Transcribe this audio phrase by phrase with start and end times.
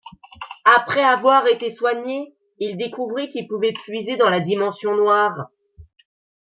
[0.65, 5.51] Après avoir été soigné, il découvrit qu'il pouvait puiser dans la Dimension Noire.